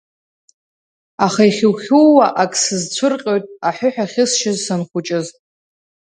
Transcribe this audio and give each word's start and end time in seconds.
Аха 1.25 1.43
ихьу-хьууа 1.49 2.25
ак 2.43 2.51
сызцәырҟьоит 2.61 3.45
аҳәыҳә 3.67 3.99
ахьысшьыз 4.03 4.57
санхәыҷыз! 4.65 5.27